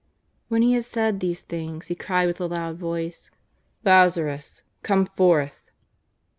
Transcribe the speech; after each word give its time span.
When 0.47 0.63
He 0.63 0.73
had 0.73 0.85
said 0.85 1.19
these 1.19 1.43
things. 1.43 1.85
He 1.85 1.93
cried 1.93 2.25
with 2.25 2.41
a 2.41 2.47
loud 2.47 2.77
voice:" 2.79 3.29
Lazarus, 3.85 4.63
come 4.81 5.05
forth." 5.05 5.59